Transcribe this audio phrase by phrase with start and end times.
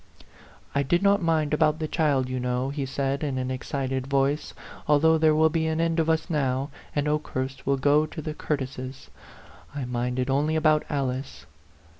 [0.73, 4.55] "I did not mind about the child, you know," he said, in an excited voice;"
[4.89, 8.19] al though there will be an end of us now, and Okehurst will go to
[8.19, 9.09] the Curtises.
[9.75, 11.45] I minded only about Alice."